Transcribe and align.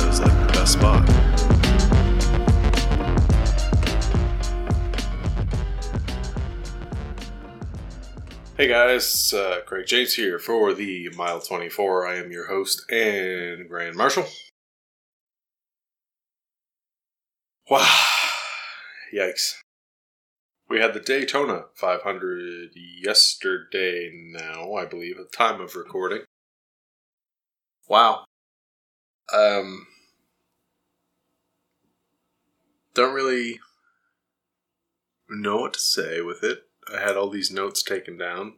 that 0.00 0.08
is 0.08 0.20
like 0.20 0.46
the 0.46 0.52
best 0.52 0.72
spot. 0.72 1.08
Hey 8.56 8.68
guys, 8.68 9.32
uh, 9.32 9.60
Craig 9.66 9.86
James 9.86 10.14
here 10.14 10.38
for 10.38 10.74
the 10.74 11.08
Mile 11.16 11.40
24. 11.40 12.06
I 12.06 12.16
am 12.16 12.30
your 12.30 12.46
host 12.46 12.90
and 12.90 13.68
Grand 13.68 13.96
Marshal. 13.96 14.26
Wow. 17.70 17.86
Yikes. 19.14 19.54
We 20.68 20.80
had 20.80 20.94
the 20.94 21.00
Daytona 21.00 21.64
500 21.74 22.70
yesterday 23.02 24.10
now, 24.14 24.74
I 24.74 24.84
believe, 24.84 25.18
at 25.18 25.30
the 25.30 25.36
time 25.36 25.60
of 25.60 25.74
recording. 25.74 26.22
Wow. 27.88 28.24
Um, 29.32 29.86
don't 32.94 33.14
really 33.14 33.60
know 35.28 35.58
what 35.58 35.74
to 35.74 35.80
say 35.80 36.20
with 36.20 36.42
it. 36.42 36.64
I 36.92 37.00
had 37.00 37.16
all 37.16 37.30
these 37.30 37.50
notes 37.50 37.82
taken 37.82 38.16
down. 38.16 38.54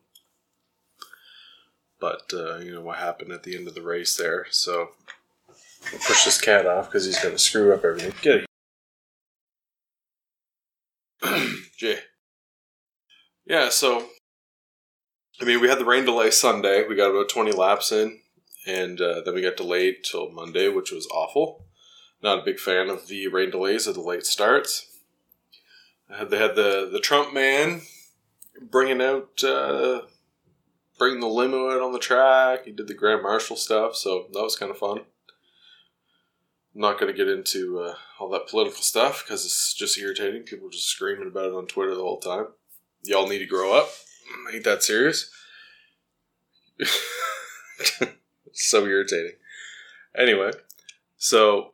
But, 2.01 2.33
uh, 2.33 2.57
you 2.57 2.73
know, 2.73 2.81
what 2.81 2.99
happened 2.99 3.33
at 3.33 3.45
the 3.45 3.57
end 3.57 3.69
of 3.69 3.75
the 3.75 3.83
race 3.83 4.17
there. 4.17 4.47
So, 4.51 4.89
I'll 5.93 5.99
push 5.99 6.25
this 6.25 6.41
cat 6.41 6.67
off 6.67 6.87
because 6.87 7.05
he's 7.05 7.19
going 7.19 7.35
to 7.35 7.39
screw 7.39 7.73
up 7.73 7.85
everything. 7.85 8.13
Get 8.23 8.47
it. 11.23 11.51
Jay. 11.77 11.99
Yeah, 13.47 13.69
so 13.69 14.07
I 15.41 15.45
mean, 15.45 15.61
we 15.61 15.69
had 15.69 15.79
the 15.79 15.85
rain 15.85 16.05
delay 16.05 16.31
Sunday. 16.31 16.87
We 16.87 16.95
got 16.95 17.11
about 17.11 17.29
twenty 17.29 17.53
laps 17.53 17.91
in, 17.93 18.21
and 18.67 19.01
uh, 19.01 19.21
then 19.21 19.35
we 19.35 19.43
got 19.43 19.57
delayed 19.57 20.05
till 20.05 20.31
Monday, 20.31 20.69
which 20.69 20.93
was 20.93 21.07
awful. 21.09 21.65
Not 22.23 22.41
a 22.41 22.45
big 22.45 22.61
fan 22.61 22.89
of 22.89 23.09
the 23.09 23.27
rain 23.29 23.51
delays 23.51 23.89
or 23.89 23.93
the 23.93 24.01
late 24.01 24.27
starts. 24.27 24.87
They 26.09 26.39
had 26.39 26.55
the 26.55 26.89
the 26.93 27.01
Trump 27.01 27.33
man 27.33 27.83
bringing 28.61 29.01
out, 29.01 29.43
uh, 29.43 30.03
bringing 30.99 31.21
the 31.21 31.27
limo 31.27 31.71
out 31.71 31.83
on 31.83 31.93
the 31.93 31.99
track. 31.99 32.67
He 32.67 32.73
did 32.73 32.87
the 32.87 32.95
Grand 32.95 33.23
Marshal 33.23 33.57
stuff, 33.57 33.97
so 33.97 34.27
that 34.33 34.43
was 34.43 34.57
kind 34.57 34.71
of 34.71 34.79
fun. 34.79 34.99
I'm 36.75 36.81
not 36.81 36.99
going 36.99 37.13
to 37.13 37.17
get 37.17 37.29
into 37.29 37.81
uh, 37.81 37.95
all 38.19 38.31
that 38.31 38.49
political 38.49 38.83
stuff 38.83 39.25
because 39.25 39.45
it's 39.45 39.75
just 39.75 39.99
irritating. 39.99 40.43
People 40.43 40.71
just 40.71 40.89
screaming 40.89 41.29
about 41.29 41.47
it 41.47 41.55
on 41.55 41.67
Twitter 41.67 41.95
the 41.95 42.03
whole 42.03 42.21
time. 42.21 42.47
Y'all 43.05 43.29
need 43.29 43.41
to 43.41 43.47
grow 43.47 43.77
up. 43.77 43.91
Ain't 44.53 44.65
that 44.65 44.83
serious? 44.83 45.31
so 48.69 48.87
irritating. 48.87 49.33
Anyway, 50.17 50.53
so 51.17 51.73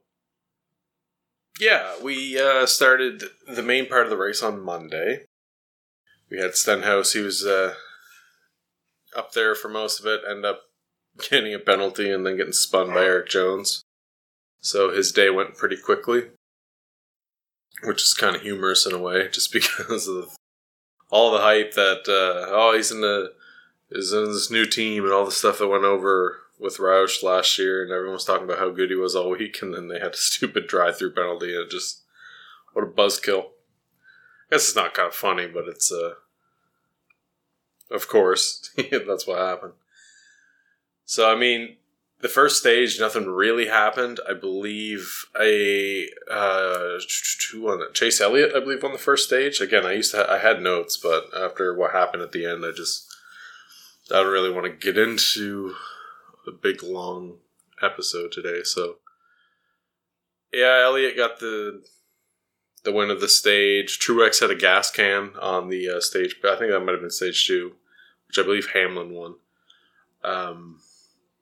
yeah, 1.61 1.95
we 2.03 2.41
uh, 2.41 2.67
started 2.67 3.25
the 3.47 3.63
main 3.63 3.87
part 3.87 4.05
of 4.05 4.11
the 4.11 4.17
race 4.17 4.43
on 4.43 4.63
Monday. 4.63 5.25
We 6.31 6.39
had 6.39 6.55
Stenhouse. 6.55 7.15
He 7.15 7.21
was 7.21 7.45
uh, 7.45 7.75
up 9.17 9.33
there 9.33 9.55
for 9.55 9.69
most 9.69 10.01
of 10.01 10.07
it. 10.07 10.21
End 10.29 10.45
up 10.45 10.63
getting 11.31 11.55
a 11.55 11.59
penalty 11.59 12.11
and 12.11 12.25
then 12.25 12.37
getting 12.37 12.53
spun 12.53 12.89
by 12.89 13.05
Erik 13.05 13.29
Jones. 13.29 13.83
So 14.61 14.91
his 14.91 15.13
day 15.13 15.31
went 15.31 15.57
pretty 15.57 15.77
quickly, 15.77 16.25
which 17.85 18.03
is 18.03 18.15
kind 18.15 18.37
of 18.37 18.43
humorous 18.43 18.87
in 18.87 18.93
a 18.93 18.99
way, 18.99 19.29
just 19.33 19.53
because 19.53 20.09
of 20.09 20.37
all 21.11 21.33
the 21.33 21.39
hype 21.39 21.75
that 21.75 22.03
uh, 22.09 22.51
oh 22.51 22.75
he's 22.77 22.91
in 22.91 23.01
the 23.01 23.33
is 23.91 24.13
in 24.13 24.27
this 24.27 24.51
new 24.51 24.67
team 24.67 25.05
and 25.05 25.13
all 25.13 25.25
the 25.25 25.31
stuff 25.31 25.59
that 25.59 25.69
went 25.69 25.85
over 25.85 26.41
with 26.59 26.79
Roush 26.79 27.23
last 27.23 27.59
year, 27.59 27.83
and 27.83 27.93
everyone 27.93 28.15
was 28.15 28.25
talking 28.25 28.45
about 28.45 28.59
how 28.59 28.71
good 28.71 28.91
he 28.91 28.97
was 28.97 29.15
all 29.15 29.31
week, 29.31 29.61
and 29.63 29.75
then 29.75 29.89
they 29.89 29.99
had 29.99 30.15
a 30.15 30.17
stupid 30.19 30.67
drive-through 30.67 31.15
penalty, 31.15 31.55
and 31.57 31.71
just 31.71 32.03
what 32.73 32.85
a 32.85 32.87
buzzkill. 32.87 33.45
I 34.51 34.55
guess 34.55 34.69
it's 34.69 34.77
not 34.77 34.95
kind 34.95 35.09
of 35.09 35.15
funny, 35.15 35.47
but 35.47 35.69
it's 35.69 35.93
uh, 35.93 36.15
of 37.91 38.09
course 38.09 38.71
that's 38.91 39.27
what 39.27 39.39
happened. 39.39 39.75
So 41.05 41.31
I 41.31 41.39
mean, 41.39 41.77
the 42.21 42.29
first 42.29 42.59
stage, 42.59 42.99
nothing 42.99 43.27
really 43.27 43.67
happened. 43.67 44.21
I 44.29 44.35
believe 44.35 45.27
a 45.41 46.09
uh, 46.31 46.99
who 47.53 47.63
won 47.63 47.81
it? 47.83 47.95
Chase 47.95 48.21
Elliott, 48.21 48.55
I 48.55 48.61
believe, 48.61 48.85
on 48.85 48.93
the 48.93 48.99
first 48.99 49.27
stage. 49.27 49.61
Again, 49.61 49.87
I 49.87 49.93
used 49.93 50.13
to 50.13 50.31
I 50.31 50.39
had 50.39 50.63
notes, 50.63 50.97
but 50.97 51.27
after 51.37 51.75
what 51.75 51.93
happened 51.93 52.23
at 52.23 52.33
the 52.33 52.47
end, 52.47 52.65
I 52.65 52.73
just 52.73 53.07
I 54.11 54.23
don't 54.23 54.33
really 54.33 54.51
want 54.51 54.67
to 54.67 54.73
get 54.73 54.99
into 54.99 55.75
a 56.49 56.53
big 56.53 56.83
long 56.83 57.39
episode 57.83 58.33
today. 58.33 58.61
So 58.65 58.97
yeah, 60.53 60.83
Elliott 60.85 61.17
got 61.17 61.41
the 61.41 61.83
the 62.85 62.93
win 62.93 63.11
of 63.11 63.21
the 63.21 63.29
stage. 63.29 63.99
Truex 63.99 64.41
had 64.41 64.51
a 64.51 64.55
gas 64.55 64.91
can 64.91 65.33
on 65.41 65.69
the 65.69 65.89
uh, 65.89 66.01
stage. 66.01 66.37
But 66.41 66.53
I 66.53 66.59
think 66.59 66.71
that 66.71 66.81
might 66.81 66.93
have 66.93 67.01
been 67.01 67.11
stage 67.11 67.47
two, 67.47 67.73
which 68.27 68.39
I 68.39 68.43
believe 68.43 68.71
Hamlin 68.73 69.13
won. 69.13 69.35
Um, 70.25 70.81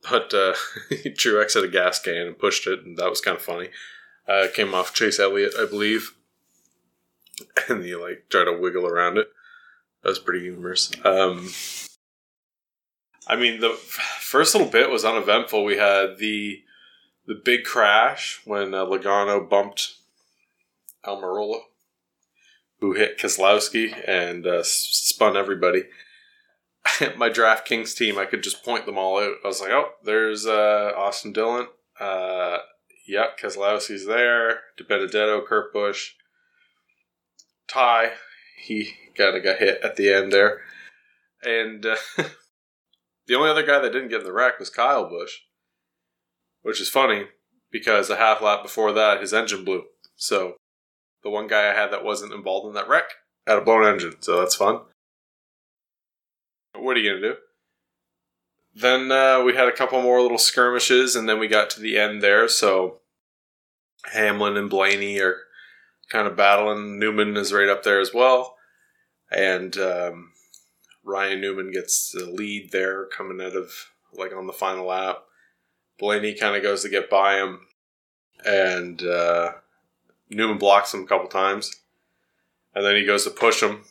but 0.09 0.33
uh, 0.35 0.55
Truex 0.91 1.55
had 1.55 1.65
a 1.65 1.69
gas 1.69 2.01
can 2.01 2.27
and 2.27 2.39
pushed 2.39 2.67
it, 2.67 2.85
and 2.85 2.97
that 2.99 3.11
was 3.11 3.21
kind 3.21 3.37
of 3.37 3.43
funny. 3.43 3.69
Uh, 4.29 4.47
came 4.53 4.75
off 4.75 4.95
Chase 4.95 5.21
Elliott, 5.21 5.53
I 5.59 5.67
believe, 5.67 6.17
and 7.69 7.85
he 7.85 7.95
like 7.95 8.27
tried 8.29 8.45
to 8.45 8.59
wiggle 8.59 8.87
around 8.87 9.19
it. 9.19 9.29
That 10.03 10.11
was 10.11 10.19
pretty 10.19 10.45
humorous. 10.45 10.91
Um, 11.05 11.51
I 13.27 13.37
mean, 13.37 13.61
the 13.61 13.79
first 14.27 14.55
little 14.55 14.71
bit 14.71 14.91
was 14.91 15.05
uneventful. 15.05 15.65
We 15.65 15.77
had 15.77 16.19
the 16.19 16.63
the 17.27 17.41
big 17.45 17.65
crash 17.65 18.41
when 18.45 18.75
uh, 18.75 18.85
Logano 18.85 19.49
bumped 19.49 19.95
Almirola, 21.05 21.61
who 22.81 22.93
hit 22.93 23.19
Keselowski 23.19 23.95
and 24.07 24.47
uh, 24.47 24.63
spun 24.63 25.37
everybody. 25.37 25.85
my 27.17 27.29
DraftKings 27.29 27.97
team, 27.97 28.17
I 28.17 28.27
could 28.27 28.43
just 28.43 28.65
point 28.65 28.87
them 28.87 28.99
all 28.99 29.19
out. 29.19 29.35
I 29.45 29.49
was 29.49 29.61
like, 29.61 29.71
oh, 29.71 29.91
there's 30.05 30.47
uh, 30.47 30.93
Austin 30.97 31.33
Dillon. 31.33 31.67
Uh, 31.99 32.59
yep, 33.09 33.39
Keselowski's 33.41 34.07
there. 34.07 34.61
DiBenedetto, 34.79 35.45
Kurt 35.45 35.73
Busch. 35.73 36.13
Ty, 37.67 38.13
he 38.57 38.93
kind 39.17 39.37
of 39.37 39.43
got 39.43 39.59
hit 39.59 39.81
at 39.83 39.97
the 39.97 40.13
end 40.13 40.33
there. 40.33 40.61
And 41.43 41.85
uh, 41.85 41.97
the 43.27 43.35
only 43.35 43.51
other 43.51 43.67
guy 43.67 43.79
that 43.81 43.93
didn't 43.93 44.09
get 44.09 44.21
in 44.21 44.27
the 44.27 44.33
wreck 44.33 44.59
was 44.59 44.71
Kyle 44.71 45.09
Busch, 45.09 45.39
which 46.63 46.81
is 46.81 46.89
funny 46.89 47.27
because 47.71 48.09
a 48.09 48.17
half 48.17 48.41
lap 48.41 48.63
before 48.63 48.93
that, 48.93 49.21
his 49.21 49.33
engine 49.35 49.65
blew. 49.65 49.85
So 50.15 50.57
the 51.23 51.31
one 51.31 51.47
guy 51.47 51.71
I 51.71 51.75
had 51.75 51.93
that 51.93 52.05
wasn't 52.05 52.33
involved 52.33 52.69
in 52.69 52.75
that 52.75 52.89
wreck 52.89 53.11
had 53.47 53.59
a 53.59 53.63
blown 53.63 53.85
engine. 53.85 54.15
So 54.21 54.41
that's 54.41 54.55
fun. 54.55 54.81
What 56.75 56.97
are 56.97 57.01
you 57.01 57.11
gonna 57.11 57.35
do? 57.35 57.37
Then 58.75 59.11
uh, 59.11 59.43
we 59.43 59.55
had 59.55 59.69
a 59.69 59.73
couple 59.73 60.01
more 60.03 60.21
little 60.21 60.39
skirmishes, 60.39 61.17
and 61.17 61.29
then 61.29 61.39
we 61.39 61.49
got 61.49 61.71
to 61.71 61.81
the 61.81 61.99
end 61.99 62.23
there. 62.23 62.47
So 62.47 62.99
Hamlin 64.13 64.57
and 64.57 64.69
Blaney 64.69 65.19
are 65.19 65.37
kind 66.11 66.29
of 66.29 66.37
battling. 66.37 66.99
Newman 66.99 67.37
is 67.37 67.53
right 67.53 67.69
up 67.69 67.83
there 67.83 68.01
as 68.01 68.13
well, 68.13 68.57
and 69.31 69.77
um, 69.79 70.33
Ryan 71.07 71.41
Newman 71.41 71.71
gets 71.71 72.11
the 72.11 72.27
lead 72.27 72.73
there, 72.73 73.07
coming 73.07 73.41
out 73.41 73.57
of 73.57 73.71
like 74.13 74.35
on 74.35 74.47
the 74.47 74.53
final 74.53 74.87
lap. 74.87 75.23
Blaney 75.99 76.35
kind 76.35 76.57
of 76.57 76.63
goes 76.63 76.83
to 76.83 76.89
get 76.89 77.09
by 77.09 77.37
him, 77.37 77.61
and 78.45 79.03
uh, 79.03 79.53
Newman 80.29 80.59
blocks 80.59 80.93
him 80.93 81.05
a 81.05 81.07
couple 81.07 81.29
times, 81.29 81.77
and 82.75 82.85
then 82.85 82.97
he 82.97 83.07
goes 83.07 83.25
to 83.25 83.31
push 83.31 83.63
him, 83.63 83.85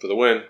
for 0.00 0.06
the 0.06 0.16
win. 0.16 0.44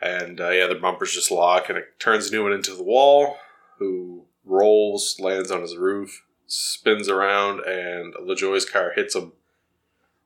And 0.00 0.40
uh, 0.40 0.50
yeah, 0.50 0.66
the 0.66 0.74
bumpers 0.74 1.14
just 1.14 1.30
lock, 1.30 1.70
and 1.70 1.78
it 1.78 1.98
turns 1.98 2.30
Newman 2.30 2.52
into 2.52 2.74
the 2.74 2.84
wall, 2.84 3.36
who 3.78 4.26
rolls, 4.44 5.18
lands 5.18 5.50
on 5.50 5.62
his 5.62 5.76
roof, 5.76 6.24
spins 6.46 7.08
around, 7.08 7.60
and 7.60 8.14
LaJoie's 8.14 8.68
car 8.68 8.92
hits 8.94 9.16
him 9.16 9.32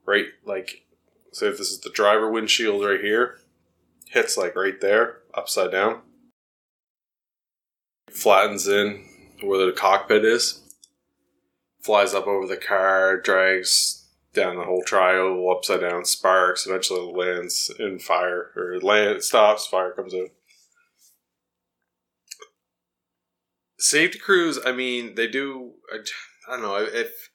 right 0.04 0.26
like. 0.44 0.84
So 1.32 1.46
if 1.46 1.58
this 1.58 1.70
is 1.70 1.80
the 1.80 1.90
driver 1.90 2.30
windshield 2.30 2.84
right 2.84 3.00
here, 3.00 3.38
hits 4.06 4.36
like 4.36 4.54
right 4.54 4.80
there, 4.80 5.20
upside 5.32 5.72
down, 5.72 6.02
flattens 8.10 8.68
in 8.68 9.08
where 9.42 9.64
the 9.64 9.72
cockpit 9.72 10.24
is, 10.24 10.60
flies 11.80 12.14
up 12.14 12.26
over 12.26 12.46
the 12.46 12.58
car, 12.58 13.18
drags 13.18 14.06
down 14.34 14.56
the 14.56 14.64
whole 14.64 14.82
triangle, 14.84 15.50
upside 15.50 15.80
down, 15.80 16.04
sparks, 16.04 16.66
eventually 16.66 17.12
lands 17.12 17.70
in 17.78 17.98
fire, 17.98 18.50
or 18.54 18.78
land 18.80 19.22
stops, 19.22 19.66
fire 19.66 19.92
comes 19.92 20.14
out. 20.14 20.28
Safety 23.78 24.18
crews, 24.18 24.58
I 24.64 24.72
mean, 24.72 25.16
they 25.16 25.26
do. 25.26 25.72
I, 25.92 25.98
I 26.48 26.56
don't 26.56 26.62
know 26.62 26.76
if 26.76 27.30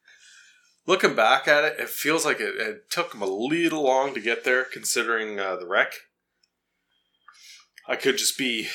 looking 0.87 1.13
back 1.13 1.47
at 1.47 1.63
it, 1.63 1.79
it 1.79 1.89
feels 1.89 2.25
like 2.25 2.39
it, 2.39 2.55
it 2.55 2.89
took 2.89 3.11
them 3.11 3.21
a 3.21 3.25
little 3.25 3.83
long 3.83 4.13
to 4.13 4.19
get 4.19 4.43
there, 4.43 4.63
considering 4.63 5.39
uh, 5.39 5.57
the 5.57 5.67
wreck. 5.67 5.93
I 7.87 7.95
could 7.95 8.17
just 8.17 8.37
be 8.37 8.67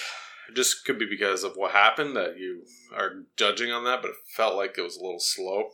just 0.55 0.85
could 0.85 0.99
be 0.99 1.07
because 1.07 1.45
of 1.45 1.55
what 1.55 1.73
happened 1.73 2.15
that 2.15 2.39
you 2.39 2.63
are 2.95 3.25
judging 3.37 3.71
on 3.71 3.85
that, 3.85 4.03
but 4.03 4.11
it 4.11 4.17
felt 4.37 4.57
like 4.57 4.77
it 4.77 4.83
was 4.83 4.97
a 4.97 5.03
little 5.03 5.21
slow. 5.21 5.71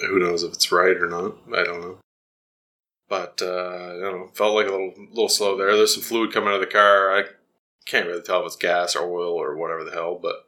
Who 0.00 0.18
knows 0.18 0.42
if 0.42 0.52
it's 0.52 0.72
right 0.72 0.96
or 0.96 1.08
not? 1.08 1.36
I 1.54 1.64
don't 1.64 1.80
know. 1.80 1.98
But 3.08 3.40
uh, 3.42 3.96
I 3.96 4.00
don't 4.00 4.18
know. 4.18 4.30
Felt 4.34 4.54
like 4.54 4.66
a 4.66 4.70
little 4.70 4.92
little 5.10 5.28
slow 5.28 5.56
there. 5.56 5.74
There's 5.76 5.94
some 5.94 6.02
fluid 6.02 6.32
coming 6.32 6.50
out 6.50 6.56
of 6.56 6.60
the 6.60 6.66
car. 6.66 7.16
I 7.16 7.24
can't 7.86 8.06
really 8.06 8.22
tell 8.22 8.40
if 8.40 8.46
it's 8.46 8.56
gas 8.56 8.94
or 8.94 9.10
oil 9.10 9.32
or 9.32 9.56
whatever 9.56 9.84
the 9.84 9.92
hell, 9.92 10.18
but 10.20 10.46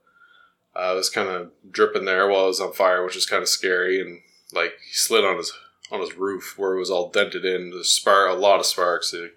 uh, 0.78 0.92
it 0.92 0.96
was 0.96 1.10
kind 1.10 1.28
of 1.28 1.52
dripping 1.70 2.04
there 2.04 2.28
while 2.28 2.44
it 2.44 2.48
was 2.48 2.60
on 2.60 2.72
fire, 2.72 3.02
which 3.04 3.16
is 3.16 3.26
kind 3.26 3.42
of 3.42 3.48
scary. 3.48 4.00
And 4.00 4.20
like 4.52 4.72
he 4.86 4.92
slid 4.92 5.24
on 5.24 5.36
his 5.36 5.52
on 5.90 6.00
his 6.00 6.16
roof 6.16 6.54
where 6.56 6.74
it 6.74 6.78
was 6.78 6.90
all 6.90 7.10
dented 7.10 7.44
in. 7.44 7.70
The 7.70 7.84
spark, 7.84 8.30
a 8.30 8.34
lot 8.34 8.60
of 8.60 8.66
sparks. 8.66 9.12
It, 9.12 9.32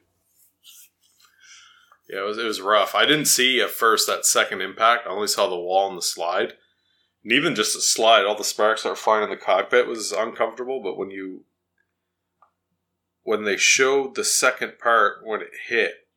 yeah, 2.10 2.20
it 2.20 2.26
was 2.26 2.38
it 2.38 2.46
was 2.46 2.62
rough. 2.62 2.96
I 2.96 3.06
didn't 3.06 3.26
see 3.26 3.62
at 3.62 3.70
first 3.70 4.08
that 4.08 4.26
second 4.26 4.62
impact. 4.62 5.08
I 5.08 5.12
only 5.12 5.28
saw 5.28 5.50
the 5.50 5.58
wall 5.58 5.90
and 5.90 5.98
the 5.98 6.02
slide. 6.02 6.54
And 7.24 7.32
even 7.32 7.56
just 7.56 7.74
the 7.74 7.82
slide, 7.82 8.26
all 8.26 8.36
the 8.36 8.44
sparks 8.44 8.84
were 8.84 8.96
flying 8.96 9.24
in 9.24 9.30
the 9.30 9.38
cockpit 9.38 9.88
was 9.88 10.12
uncomfortable. 10.12 10.82
But 10.82 10.98
when 10.98 11.10
you 11.10 11.46
when 13.24 13.46
they 13.46 13.58
showed 13.58 14.16
the 14.16 14.26
second 14.26 14.74
part 14.80 15.26
when 15.26 15.42
it 15.42 15.52
hit, 15.68 16.08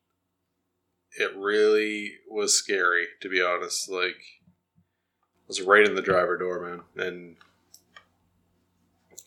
it 1.18 1.34
really 1.36 2.14
was 2.28 2.58
scary. 2.58 3.06
To 3.22 3.28
be 3.28 3.40
honest, 3.40 3.88
like 3.88 4.16
it 4.16 5.48
was 5.48 5.62
right 5.62 5.86
in 5.86 5.94
the 5.94 6.02
driver 6.02 6.36
door, 6.36 6.82
man, 6.94 7.06
and 7.06 7.36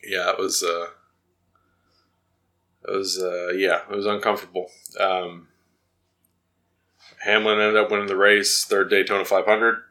yeah, 0.04 0.30
it 0.30 0.38
was. 0.38 0.62
Uh, 0.62 0.86
it 2.88 2.96
was 2.96 3.18
uh, 3.18 3.48
yeah, 3.48 3.80
it 3.90 3.94
was 3.94 4.06
uncomfortable. 4.06 4.70
Um, 4.98 5.48
Hamlin 7.20 7.60
ended 7.60 7.76
up 7.76 7.90
winning 7.90 8.06
the 8.06 8.16
race, 8.16 8.64
third 8.64 8.88
Daytona 8.88 9.24
500. 9.24 9.82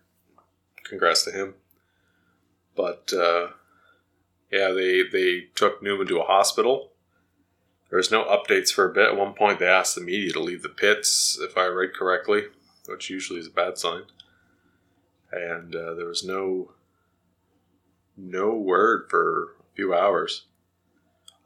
Congrats 0.84 1.24
to 1.24 1.32
him. 1.32 1.54
But 2.76 3.14
uh, 3.14 3.50
yeah, 4.52 4.70
they 4.72 5.04
they 5.04 5.48
took 5.54 5.84
Newman 5.84 6.08
to 6.08 6.20
a 6.20 6.26
hospital. 6.26 6.92
There 7.90 7.98
was 7.98 8.12
no 8.12 8.24
updates 8.24 8.72
for 8.72 8.90
a 8.90 8.94
bit. 8.94 9.10
At 9.10 9.18
one 9.18 9.34
point, 9.34 9.60
they 9.60 9.68
asked 9.68 9.96
the 9.96 10.02
media 10.02 10.32
to 10.34 10.40
leave 10.40 10.62
the 10.62 10.70
pits, 10.70 11.40
if 11.42 11.58
I 11.58 11.66
read 11.66 11.94
correctly, 11.94 12.44
which 12.88 13.10
usually 13.10 13.40
is 13.40 13.48
a 13.48 13.52
bad 13.52 13.78
sign. 13.78 14.04
And 15.32 15.76
uh, 15.76 15.94
there 15.96 16.08
was 16.08 16.24
no 16.24 16.72
no 18.16 18.54
word 18.54 19.08
for 19.10 19.56
few 19.76 19.94
hours. 19.94 20.46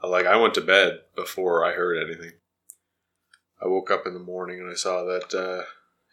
Like 0.04 0.25
I 0.25 0.36
went 0.36 0.54
to 0.56 0.62
bed 0.62 1.02
before 1.16 1.66
I 1.66 1.74
heard 1.74 1.98
anything. 1.98 2.34
I 3.62 3.68
woke 3.68 3.90
up 3.90 4.06
in 4.06 4.14
the 4.14 4.20
morning 4.20 4.60
and 4.60 4.70
I 4.70 4.74
saw 4.74 5.04
that 5.06 5.34
uh, 5.34 5.64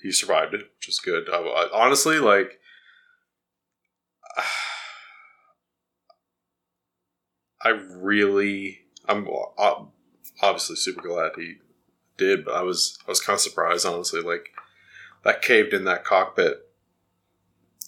he 0.01 0.13
survived 0.13 0.55
it, 0.55 0.71
which 0.77 0.89
is 0.89 1.01
good. 1.01 1.29
I, 1.29 1.39
I, 1.39 1.69
honestly, 1.73 2.21
like, 2.21 2.61
I 7.63 7.71
really, 7.71 8.79
I'm 9.09 9.29
obviously 10.41 10.77
super 10.77 11.03
glad 11.03 11.33
he 11.37 11.57
did, 12.17 12.45
but 12.45 12.55
I 12.55 12.63
was 12.63 12.99
I 13.07 13.11
was 13.11 13.21
kind 13.21 13.35
of 13.35 13.41
surprised, 13.41 13.85
honestly. 13.85 14.23
Like 14.23 14.51
that 15.25 15.43
caved 15.43 15.75
in 15.75 15.85
that 15.85 16.05
cockpit 16.05 16.61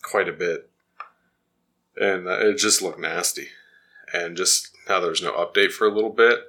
quite 0.03 0.29
a 0.29 0.33
bit, 0.33 0.69
and 1.97 2.27
it 2.27 2.59
just 2.59 2.83
looked 2.83 2.99
nasty. 2.99 3.49
And 4.13 4.37
just 4.37 4.77
now, 4.89 5.01
there's 5.01 5.23
no 5.23 5.33
update 5.33 5.73
for 5.73 5.87
a 5.87 5.95
little 5.95 6.11
bit. 6.11 6.41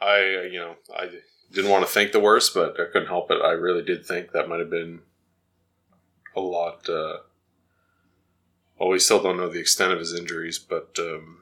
I, 0.00 0.48
you 0.50 0.58
know, 0.58 0.76
I 0.96 1.10
didn't 1.52 1.70
want 1.70 1.86
to 1.86 1.92
think 1.92 2.12
the 2.12 2.20
worst, 2.20 2.54
but 2.54 2.80
I 2.80 2.86
couldn't 2.90 3.08
help 3.08 3.30
it. 3.30 3.42
I 3.42 3.52
really 3.52 3.82
did 3.82 4.04
think 4.06 4.32
that 4.32 4.48
might 4.48 4.60
have 4.60 4.70
been 4.70 5.00
a 6.34 6.40
lot. 6.40 6.88
Uh, 6.88 7.18
well, 8.78 8.88
we 8.88 8.98
still 8.98 9.22
don't 9.22 9.36
know 9.36 9.48
the 9.48 9.60
extent 9.60 9.92
of 9.92 9.98
his 9.98 10.14
injuries, 10.14 10.58
but 10.58 10.96
um, 10.98 11.38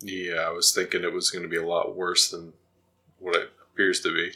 yeah, 0.00 0.46
I 0.46 0.50
was 0.50 0.72
thinking 0.72 1.04
it 1.04 1.12
was 1.12 1.30
going 1.30 1.42
to 1.42 1.48
be 1.48 1.56
a 1.56 1.66
lot 1.66 1.94
worse 1.94 2.30
than 2.30 2.54
what 3.18 3.36
it 3.36 3.50
appears 3.70 4.00
to 4.00 4.12
be. 4.12 4.32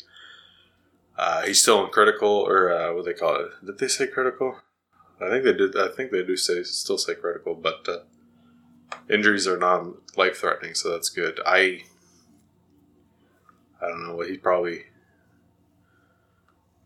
Uh, 1.16 1.42
he's 1.42 1.62
still 1.62 1.84
in 1.84 1.90
critical, 1.90 2.28
or 2.28 2.72
uh, 2.72 2.92
what 2.92 3.04
they 3.04 3.14
call 3.14 3.36
it? 3.36 3.50
Did 3.64 3.78
they 3.78 3.88
say 3.88 4.06
critical? 4.06 4.58
I 5.20 5.30
think 5.30 5.44
they 5.44 5.52
did. 5.54 5.76
I 5.76 5.88
think 5.88 6.10
they 6.10 6.24
do 6.24 6.36
say 6.36 6.64
still 6.64 6.98
say 6.98 7.14
critical, 7.14 7.54
but 7.54 7.88
uh, 7.88 7.98
injuries 9.08 9.46
are 9.46 9.58
not 9.58 10.16
life 10.16 10.38
threatening, 10.38 10.74
so 10.74 10.90
that's 10.90 11.08
good. 11.08 11.40
I 11.46 11.82
I 13.80 13.88
don't 13.88 14.06
know. 14.06 14.16
What 14.16 14.30
he 14.30 14.36
probably. 14.36 14.84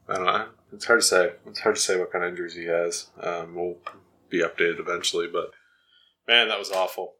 I 0.08 0.14
don't 0.14 0.26
know. 0.26 0.46
It's 0.72 0.86
hard 0.86 1.00
to 1.00 1.06
say. 1.06 1.32
It's 1.46 1.60
hard 1.60 1.76
to 1.76 1.80
say 1.80 1.98
what 1.98 2.12
kind 2.12 2.24
of 2.24 2.30
injuries 2.30 2.54
he 2.54 2.64
has. 2.64 3.10
Um, 3.20 3.54
we'll 3.54 3.76
be 4.30 4.42
updated 4.42 4.80
eventually, 4.80 5.26
but 5.26 5.52
man, 6.26 6.48
that 6.48 6.58
was 6.58 6.70
awful. 6.70 7.14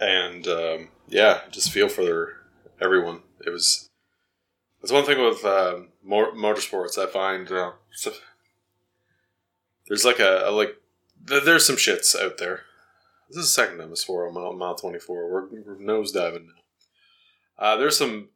And 0.00 0.46
um, 0.48 0.88
yeah, 1.08 1.42
just 1.50 1.70
feel 1.70 1.88
for 1.88 2.04
their, 2.04 2.28
everyone. 2.80 3.22
It 3.44 3.50
was. 3.50 3.88
That's 4.80 4.92
one 4.92 5.04
thing 5.04 5.22
with 5.22 5.44
um, 5.44 5.88
motorsports. 6.06 6.98
I 6.98 7.06
find 7.06 7.50
uh, 7.50 7.72
there's 9.88 10.04
like 10.04 10.20
a, 10.20 10.44
a, 10.46 10.50
like 10.50 10.76
there's 11.24 11.66
some 11.66 11.76
shits 11.76 12.18
out 12.18 12.38
there. 12.38 12.62
This 13.28 13.38
is 13.38 13.44
the 13.44 13.62
second 13.62 13.78
time 13.78 13.90
I 13.90 13.94
swore 13.94 14.28
on 14.28 14.34
mile, 14.34 14.52
mile 14.52 14.74
24. 14.74 15.30
We're, 15.30 15.46
we're 15.46 15.76
nosediving 15.76 16.46
now. 16.46 16.52
Uh, 17.58 17.76
there's 17.76 17.98
some 17.98 18.28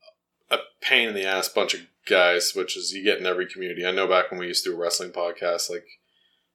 a 0.50 0.58
pain 0.81 1.08
in 1.08 1.14
the 1.14 1.26
ass 1.26 1.48
bunch 1.48 1.75
of 1.75 1.81
guys, 2.06 2.54
which 2.54 2.76
is 2.76 2.92
you 2.92 3.04
get 3.04 3.19
in 3.19 3.26
every 3.26 3.46
community. 3.46 3.87
I 3.87 3.92
know 3.92 4.08
back 4.08 4.31
when 4.31 4.40
we 4.40 4.48
used 4.48 4.64
to 4.64 4.70
do 4.70 4.76
a 4.76 4.78
wrestling 4.78 5.10
podcast, 5.12 5.70
like 5.70 5.87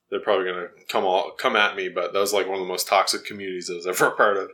they're 0.10 0.20
probably 0.20 0.46
gonna 0.46 0.68
come 0.90 1.06
all 1.06 1.32
come 1.32 1.56
at 1.56 1.76
me, 1.76 1.88
but 1.88 2.14
that 2.14 2.20
was 2.20 2.34
like 2.34 2.48
one 2.48 2.56
of 2.56 2.62
the 2.62 2.72
most 2.72 2.88
toxic 2.88 3.26
communities 3.26 3.70
I 3.70 3.76
was 3.76 3.88
ever 3.88 4.08
a 4.08 4.16
part 4.16 4.38
of. 4.38 4.52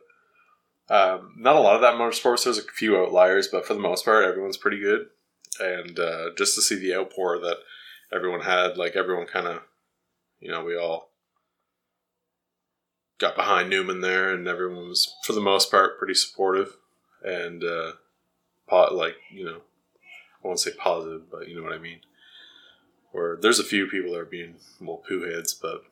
Um, 0.90 1.36
not 1.38 1.56
a 1.56 1.60
lot 1.60 1.76
of 1.76 1.82
that 1.82 1.96
motorsports. 1.96 2.44
There's 2.44 2.58
a 2.58 2.64
few 2.64 2.98
outliers, 2.98 3.48
but 3.48 3.66
for 3.66 3.74
the 3.74 3.80
most 3.80 4.04
part, 4.04 4.26
everyone's 4.26 4.58
pretty 4.58 4.80
good. 4.80 5.08
And 5.60 5.98
uh, 6.00 6.30
just 6.38 6.56
to 6.56 6.62
see 6.62 6.76
the 6.76 6.96
outpour 6.96 7.40
that 7.40 7.58
everyone 8.14 8.42
had, 8.42 8.78
like 8.78 8.96
everyone 8.96 9.26
kind 9.26 9.48
of, 9.48 9.62
you 10.40 10.52
know, 10.52 10.64
we 10.64 10.76
all 10.78 11.11
got 13.22 13.36
behind 13.36 13.70
Newman 13.70 14.02
there, 14.02 14.34
and 14.34 14.48
everyone 14.48 14.90
was 14.90 15.16
for 15.24 15.34
the 15.34 15.40
most 15.40 15.72
part 15.72 15.98
pretty 15.98 16.16
supportive. 16.16 16.76
And 17.24 17.64
uh, 17.64 17.92
like 18.92 19.16
you 19.32 19.46
know, 19.46 19.62
I 20.44 20.48
won't 20.48 20.60
say 20.60 20.72
positive, 20.72 21.30
but 21.32 21.48
you 21.48 21.56
know 21.56 21.64
what 21.64 21.74
I 21.74 21.78
mean. 21.78 22.00
Where 23.12 23.38
there's 23.40 23.60
a 23.60 23.66
few 23.66 23.88
people 23.88 24.14
that 24.14 24.20
are 24.20 24.26
being 24.26 24.56
well 24.82 25.04
poo 25.08 25.30
heads, 25.30 25.54
but 25.54 25.84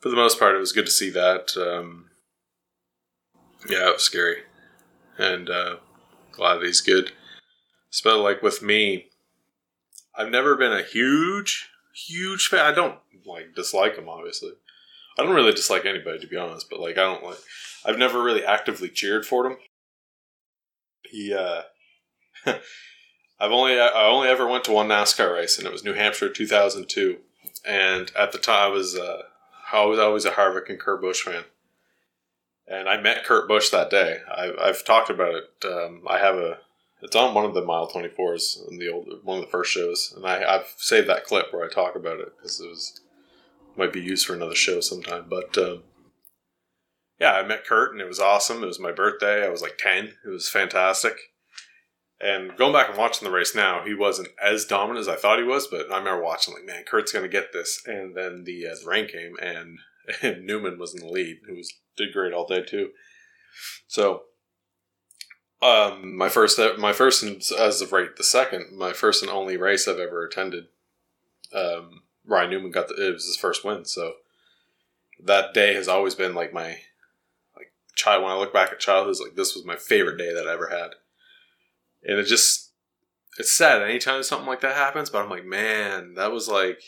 for 0.00 0.10
the 0.10 0.16
most 0.16 0.38
part, 0.38 0.54
it 0.54 0.60
was 0.60 0.72
good 0.72 0.86
to 0.86 0.92
see 0.92 1.10
that. 1.10 1.56
Um, 1.56 2.10
yeah, 3.68 3.88
it 3.88 3.94
was 3.94 4.02
scary, 4.02 4.42
and 5.16 5.48
uh, 5.48 5.76
glad 6.32 6.62
he's 6.62 6.80
good. 6.80 7.12
But 8.04 8.18
like 8.18 8.42
with 8.42 8.60
me, 8.60 9.06
I've 10.14 10.30
never 10.30 10.54
been 10.54 10.72
a 10.72 10.82
huge, 10.82 11.70
huge 11.94 12.48
fan. 12.48 12.66
I 12.66 12.72
don't 12.72 12.98
like 13.24 13.54
dislike 13.54 13.96
him, 13.96 14.08
obviously. 14.08 14.52
I 15.18 15.22
don't 15.22 15.34
really 15.34 15.52
dislike 15.52 15.86
anybody 15.86 16.18
to 16.18 16.26
be 16.26 16.36
honest, 16.36 16.68
but 16.70 16.80
like 16.80 16.98
I 16.98 17.02
don't 17.02 17.24
like. 17.24 17.38
I've 17.84 17.98
never 17.98 18.22
really 18.22 18.44
actively 18.44 18.88
cheered 18.88 19.24
for 19.24 19.46
him. 19.46 19.56
He 21.04 21.32
uh, 21.32 21.62
I've 22.46 23.52
only 23.52 23.78
I 23.78 24.06
only 24.08 24.28
ever 24.28 24.46
went 24.46 24.64
to 24.64 24.72
one 24.72 24.88
NASCAR 24.88 25.34
race, 25.34 25.58
and 25.58 25.66
it 25.66 25.72
was 25.72 25.84
New 25.84 25.94
Hampshire 25.94 26.28
2002. 26.30 27.18
And 27.66 28.10
at 28.16 28.32
the 28.32 28.38
time, 28.38 28.70
I 28.70 28.74
was 28.74 28.96
uh, 28.96 29.22
I 29.72 29.84
was 29.84 29.98
always 29.98 30.24
a 30.24 30.32
Harvick 30.32 30.68
and 30.68 30.80
Kurt 30.80 31.00
Busch 31.00 31.22
fan. 31.22 31.44
And 32.68 32.88
I 32.88 33.00
met 33.00 33.24
Kurt 33.24 33.46
Busch 33.46 33.70
that 33.70 33.90
day. 33.90 34.18
I, 34.28 34.52
I've 34.60 34.84
talked 34.84 35.08
about 35.08 35.34
it. 35.34 35.64
Um, 35.64 36.02
I 36.08 36.18
have 36.18 36.36
a 36.36 36.58
it's 37.02 37.14
on 37.14 37.34
one 37.34 37.44
of 37.44 37.54
the 37.54 37.64
mile 37.64 37.88
24s 37.88 38.68
in 38.70 38.78
the 38.78 38.90
old 38.90 39.08
one 39.22 39.38
of 39.38 39.44
the 39.44 39.50
first 39.50 39.70
shows, 39.70 40.12
and 40.16 40.26
I, 40.26 40.56
I've 40.56 40.72
saved 40.76 41.08
that 41.08 41.24
clip 41.24 41.52
where 41.52 41.64
I 41.64 41.68
talk 41.68 41.94
about 41.94 42.20
it 42.20 42.32
because 42.36 42.60
it 42.60 42.68
was 42.68 43.00
might 43.76 43.92
be 43.92 44.00
used 44.00 44.26
for 44.26 44.34
another 44.34 44.54
show 44.54 44.80
sometime. 44.80 45.26
But 45.28 45.56
um, 45.58 45.82
yeah, 47.18 47.32
I 47.32 47.42
met 47.46 47.64
Kurt, 47.64 47.92
and 47.92 48.00
it 48.00 48.08
was 48.08 48.20
awesome. 48.20 48.62
It 48.62 48.66
was 48.66 48.80
my 48.80 48.92
birthday. 48.92 49.44
I 49.44 49.48
was 49.48 49.62
like 49.62 49.78
10. 49.78 50.12
It 50.24 50.28
was 50.28 50.48
fantastic. 50.48 51.16
And 52.20 52.56
going 52.56 52.72
back 52.72 52.88
and 52.88 52.96
watching 52.96 53.26
the 53.28 53.34
race 53.34 53.54
now, 53.54 53.82
he 53.84 53.94
wasn't 53.94 54.28
as 54.42 54.64
dominant 54.64 55.00
as 55.00 55.08
I 55.08 55.16
thought 55.16 55.38
he 55.38 55.44
was, 55.44 55.66
but 55.66 55.92
I 55.92 55.98
remember 55.98 56.22
watching 56.22 56.54
like, 56.54 56.64
man, 56.64 56.84
Kurt's 56.84 57.12
going 57.12 57.24
to 57.24 57.28
get 57.28 57.52
this. 57.52 57.82
And 57.86 58.16
then 58.16 58.44
the, 58.44 58.66
uh, 58.66 58.74
the 58.82 58.88
rain 58.88 59.06
came, 59.06 59.36
and, 59.40 59.78
and 60.22 60.46
Newman 60.46 60.78
was 60.78 60.94
in 60.94 61.06
the 61.06 61.12
lead, 61.12 61.40
who 61.46 61.56
was 61.56 61.72
did 61.96 62.12
great 62.12 62.32
all 62.32 62.46
day 62.46 62.62
too. 62.62 62.90
So, 63.86 64.24
um, 65.62 66.16
my 66.16 66.28
first, 66.28 66.60
my 66.78 66.92
first, 66.92 67.24
as 67.52 67.80
of 67.80 67.92
right 67.92 68.14
the 68.14 68.24
second, 68.24 68.76
my 68.76 68.92
first 68.92 69.22
and 69.22 69.30
only 69.30 69.56
race 69.56 69.88
I've 69.88 69.98
ever 69.98 70.24
attended. 70.24 70.64
Um, 71.54 72.02
Ryan 72.26 72.50
Newman 72.50 72.70
got 72.70 72.88
the, 72.88 72.94
it 73.08 73.12
was 73.12 73.26
his 73.26 73.36
first 73.36 73.64
win, 73.64 73.84
so 73.84 74.14
that 75.24 75.54
day 75.54 75.74
has 75.74 75.88
always 75.88 76.14
been 76.14 76.34
like 76.34 76.52
my 76.52 76.78
like 77.56 77.72
child. 77.94 78.22
When 78.22 78.32
I 78.32 78.36
look 78.36 78.52
back 78.52 78.72
at 78.72 78.80
childhood, 78.80 79.16
like 79.22 79.36
this 79.36 79.54
was 79.54 79.64
my 79.64 79.76
favorite 79.76 80.18
day 80.18 80.32
that 80.34 80.46
I 80.46 80.52
ever 80.52 80.68
had 80.68 80.90
and 82.06 82.18
it 82.18 82.24
just 82.24 82.70
it's 83.38 83.52
sad 83.52 83.82
anytime 83.82 84.22
something 84.22 84.46
like 84.46 84.62
that 84.62 84.76
happens, 84.76 85.10
but 85.10 85.22
I'm 85.22 85.28
like, 85.28 85.44
man, 85.44 86.14
that 86.14 86.32
was 86.32 86.48
like, 86.48 86.80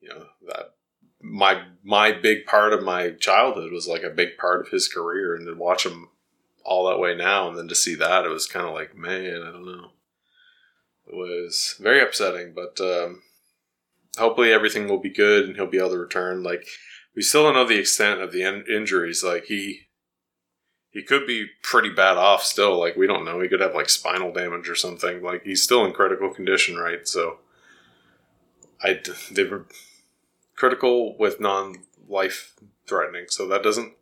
you 0.00 0.10
know, 0.10 0.26
that 0.48 0.74
my 1.22 1.62
my 1.82 2.12
big 2.12 2.44
part 2.44 2.74
of 2.74 2.82
my 2.82 3.10
childhood 3.12 3.72
was 3.72 3.88
like 3.88 4.02
a 4.02 4.10
big 4.10 4.36
part 4.36 4.60
of 4.60 4.68
his 4.72 4.88
career, 4.88 5.34
and 5.34 5.46
to 5.46 5.54
watch 5.54 5.86
him 5.86 6.08
all 6.64 6.88
that 6.88 6.98
way 6.98 7.14
now, 7.14 7.48
and 7.48 7.56
then 7.56 7.68
to 7.68 7.74
see 7.74 7.94
that, 7.94 8.26
it 8.26 8.30
was 8.30 8.46
kind 8.46 8.66
of 8.66 8.74
like, 8.74 8.96
man, 8.96 9.42
I 9.42 9.52
don't 9.52 9.64
know. 9.64 9.90
It 11.06 11.14
was 11.14 11.76
very 11.80 12.02
upsetting, 12.02 12.52
but 12.52 12.80
um, 12.80 13.22
hopefully 14.16 14.52
everything 14.52 14.88
will 14.88 14.98
be 14.98 15.10
good 15.10 15.46
and 15.46 15.56
he'll 15.56 15.66
be 15.66 15.78
able 15.78 15.90
to 15.90 15.98
return. 15.98 16.42
Like 16.42 16.66
we 17.14 17.22
still 17.22 17.44
don't 17.44 17.54
know 17.54 17.66
the 17.66 17.78
extent 17.78 18.20
of 18.20 18.32
the 18.32 18.42
in- 18.42 18.64
injuries. 18.68 19.22
Like 19.22 19.44
he 19.44 19.82
he 20.90 21.02
could 21.02 21.26
be 21.26 21.46
pretty 21.62 21.90
bad 21.90 22.16
off 22.16 22.42
still. 22.42 22.78
Like 22.78 22.96
we 22.96 23.06
don't 23.06 23.24
know. 23.24 23.40
He 23.40 23.48
could 23.48 23.60
have 23.60 23.74
like 23.74 23.88
spinal 23.88 24.32
damage 24.32 24.68
or 24.68 24.74
something. 24.74 25.22
Like 25.22 25.44
he's 25.44 25.62
still 25.62 25.84
in 25.84 25.92
critical 25.92 26.32
condition, 26.32 26.76
right? 26.76 27.06
So 27.06 27.38
I 28.82 29.00
they 29.30 29.44
were 29.44 29.66
critical 30.54 31.16
with 31.18 31.40
non 31.40 31.82
life 32.08 32.54
threatening. 32.86 33.26
So 33.28 33.46
that 33.48 33.62
doesn't. 33.62 33.92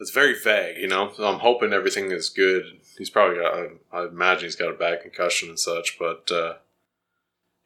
It's 0.00 0.12
very 0.12 0.38
vague, 0.38 0.78
you 0.78 0.86
know. 0.86 1.12
So 1.16 1.26
I'm 1.26 1.40
hoping 1.40 1.72
everything 1.72 2.12
is 2.12 2.28
good. 2.30 2.62
He's 2.96 3.10
probably 3.10 3.38
got. 3.38 3.54
I, 3.54 3.68
I 3.92 4.06
imagine 4.06 4.44
he's 4.44 4.56
got 4.56 4.70
a 4.70 4.76
bad 4.78 5.02
concussion 5.02 5.48
and 5.48 5.58
such, 5.58 5.98
but. 5.98 6.30
uh 6.30 6.54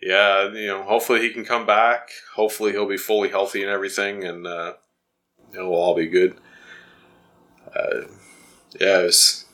yeah, 0.02 0.48
you 0.52 0.66
know, 0.66 0.82
hopefully 0.82 1.20
he 1.20 1.30
can 1.30 1.44
come 1.44 1.64
back. 1.64 2.10
Hopefully 2.34 2.72
he'll 2.72 2.88
be 2.88 2.96
fully 2.96 3.28
healthy 3.28 3.62
and 3.62 3.70
everything, 3.70 4.24
and 4.24 4.46
uh, 4.46 4.74
it'll 5.54 5.74
all 5.74 5.94
be 5.94 6.08
good. 6.08 6.36
Uh, 7.74 8.08
yeah, 8.80 9.00
it 9.00 9.04
was 9.04 9.46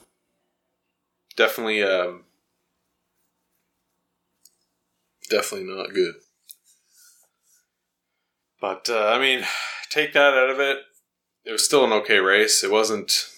definitely, 1.36 1.82
um, 1.82 2.24
definitely 5.28 5.68
not 5.68 5.92
good. 5.92 6.14
But 8.58 8.88
uh, 8.88 9.12
I 9.14 9.20
mean, 9.20 9.44
take 9.90 10.14
that 10.14 10.32
out 10.32 10.48
of 10.48 10.58
it. 10.60 10.78
It 11.44 11.52
was 11.52 11.64
still 11.64 11.84
an 11.84 11.92
okay 11.92 12.18
race. 12.18 12.64
It 12.64 12.70
wasn't 12.70 13.28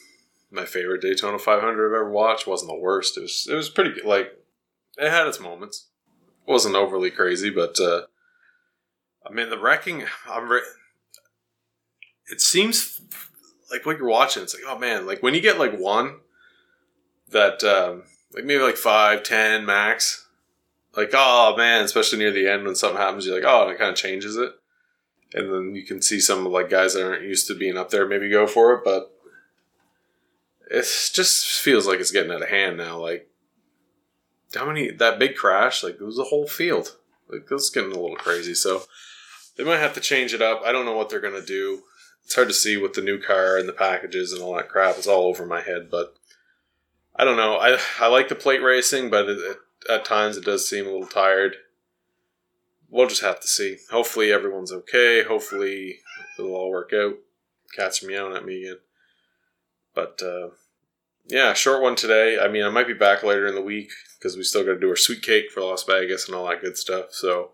my 0.49 0.65
favorite 0.65 1.03
Daytona 1.03 1.41
500 1.41 1.89
I've 1.89 1.93
ever 1.93 2.11
watched. 2.11 2.47
It 2.47 2.51
wasn't 2.51 2.71
the 2.71 2.79
worst. 2.79 3.19
It 3.19 3.23
was. 3.23 3.49
It 3.51 3.55
was 3.55 3.69
pretty 3.69 3.95
good. 3.95 4.05
Like 4.05 4.33
it 4.97 5.11
had 5.11 5.27
its 5.27 5.41
moments 5.41 5.90
wasn't 6.51 6.75
overly 6.75 7.11
crazy, 7.11 7.49
but 7.49 7.79
uh, 7.81 8.03
I 9.27 9.33
mean 9.33 9.49
the 9.49 9.59
wrecking. 9.59 10.05
I'm. 10.29 10.49
Re- 10.49 10.61
it 12.31 12.41
seems 12.41 13.01
like 13.71 13.87
what 13.87 13.99
you're 13.99 14.09
watching. 14.09 14.43
It's 14.43 14.55
like 14.55 14.65
oh 14.67 14.79
man, 14.79 15.07
like 15.07 15.23
when 15.23 15.35
you 15.35 15.41
get 15.41 15.59
like 15.59 15.79
one 15.79 16.17
that 17.31 17.63
um, 17.65 18.03
like 18.35 18.45
maybe 18.45 18.63
like 18.63 18.77
five, 18.77 19.23
ten 19.23 19.65
max. 19.65 20.27
Like 20.97 21.11
oh 21.15 21.55
man, 21.57 21.85
especially 21.85 22.19
near 22.19 22.33
the 22.33 22.49
end 22.49 22.65
when 22.65 22.75
something 22.75 23.01
happens, 23.01 23.25
you're 23.25 23.37
like 23.37 23.45
oh, 23.49 23.63
and 23.63 23.71
it 23.71 23.79
kind 23.79 23.91
of 23.91 23.97
changes 23.97 24.37
it, 24.37 24.51
and 25.33 25.53
then 25.53 25.75
you 25.77 25.85
can 25.85 26.03
see 26.03 26.19
some 26.19 26.45
of 26.45 26.53
like 26.53 26.69
guys 26.69 26.95
that 26.95 27.07
aren't 27.07 27.23
used 27.23 27.47
to 27.47 27.55
being 27.55 27.79
up 27.79 27.91
there 27.91 28.09
maybe 28.09 28.29
go 28.29 28.49
for 28.49 28.75
it, 28.75 28.83
but 28.85 29.13
it 30.69 30.83
just 31.13 31.61
feels 31.61 31.87
like 31.87 32.01
it's 32.01 32.11
getting 32.11 32.33
out 32.33 32.43
of 32.43 32.49
hand 32.49 32.77
now. 32.77 32.99
Like 32.99 33.30
how 34.55 34.67
many 34.67 34.91
that 34.91 35.19
big 35.19 35.37
crash? 35.37 35.83
Like 35.83 35.95
it 35.95 36.05
was 36.05 36.19
a 36.19 36.25
whole 36.25 36.47
field. 36.47 36.97
Like 37.29 37.47
that's 37.49 37.71
getting 37.71 37.93
a 37.93 38.01
little 38.01 38.17
crazy. 38.17 38.55
So 38.55 38.83
they 39.57 39.65
might 39.65 39.79
have 39.79 39.95
to 39.95 40.01
change 40.01 40.35
it 40.35 40.43
up. 40.43 40.63
I 40.65 40.73
don't 40.73 40.85
know 40.85 40.97
what 40.97 41.11
they're 41.11 41.21
gonna 41.21 41.45
do. 41.45 41.83
It's 42.25 42.35
hard 42.35 42.49
to 42.49 42.55
see 42.55 42.77
with 42.77 42.95
the 42.95 43.03
new 43.03 43.21
car 43.21 43.57
and 43.57 43.69
the 43.69 43.73
packages 43.73 44.33
and 44.33 44.43
all 44.43 44.55
that 44.57 44.69
crap. 44.69 44.97
It's 44.97 45.07
all 45.07 45.25
over 45.25 45.47
my 45.47 45.61
head, 45.61 45.91
but 45.91 46.15
I 47.17 47.25
don't 47.25 47.37
know. 47.37 47.57
I 47.57 47.79
I 47.99 48.09
like 48.09 48.29
the 48.29 48.35
plate 48.35 48.63
racing, 48.63 49.11
but 49.11 49.29
it, 49.29 49.39
it, 49.39 49.57
at 49.91 50.05
times 50.05 50.37
it 50.37 50.45
does 50.45 50.69
seem 50.69 50.87
a 50.87 50.91
little 50.91 51.07
tired. 51.07 51.57
We'll 52.89 53.09
just 53.09 53.23
have 53.23 53.41
to 53.41 53.47
see. 53.47 53.79
Hopefully 53.91 54.33
everyone's 54.33 54.73
okay. 54.73 55.23
Hopefully 55.23 56.01
it'll 56.39 56.55
all 56.55 56.71
work 56.71 56.93
out. 56.93 57.15
Cats 57.77 58.03
are 58.03 58.07
meowing 58.07 58.37
at 58.37 58.45
me 58.45 58.63
again. 58.63 58.79
But 59.95 60.21
uh, 60.23 60.51
yeah, 61.27 61.53
short 61.53 61.83
one 61.83 61.97
today. 61.97 62.39
I 62.39 62.49
mean, 62.49 62.65
I 62.65 62.71
might 62.71 62.87
be 62.87 62.95
back 62.95 63.23
later 63.23 63.47
in 63.47 63.55
the 63.55 63.63
week 63.63 63.91
because 64.19 64.37
we 64.37 64.43
still 64.43 64.65
got 64.65 64.75
to 64.75 64.81
do 64.81 64.91
our 64.91 64.97
sweet 64.97 65.23
cake 65.23 65.51
for 65.51 65.61
Las 65.61 65.85
Vegas 65.85 66.27
and 66.27 66.35
all 66.35 66.49
that 66.49 66.61
good 66.61 66.77
stuff. 66.77 67.13
So, 67.13 67.53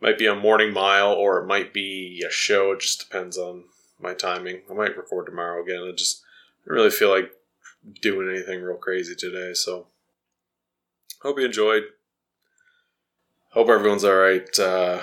might 0.00 0.18
be 0.18 0.26
a 0.26 0.34
morning 0.34 0.72
mile 0.72 1.12
or 1.12 1.40
it 1.40 1.46
might 1.46 1.72
be 1.72 2.24
a 2.26 2.30
show. 2.30 2.72
It 2.72 2.80
just 2.80 3.08
depends 3.08 3.38
on 3.38 3.64
my 4.00 4.14
timing. 4.14 4.62
I 4.70 4.74
might 4.74 4.96
record 4.96 5.26
tomorrow 5.26 5.62
again. 5.62 5.86
I 5.88 5.92
just 5.92 6.22
I 6.68 6.72
really 6.72 6.90
feel 6.90 7.10
like 7.10 7.30
doing 8.00 8.28
anything 8.28 8.62
real 8.62 8.76
crazy 8.76 9.14
today. 9.14 9.54
So, 9.54 9.88
hope 11.22 11.38
you 11.38 11.44
enjoyed. 11.44 11.84
Hope 13.50 13.68
everyone's 13.68 14.04
all 14.04 14.16
right. 14.16 14.58
Uh, 14.58 15.00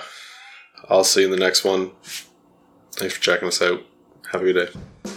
I'll 0.88 1.04
see 1.04 1.20
you 1.20 1.26
in 1.26 1.30
the 1.30 1.38
next 1.38 1.64
one. 1.64 1.92
Thanks 2.92 3.14
for 3.14 3.22
checking 3.22 3.48
us 3.48 3.62
out. 3.62 3.80
Have 4.30 4.42
a 4.42 4.52
good 4.52 4.72
day. 5.04 5.12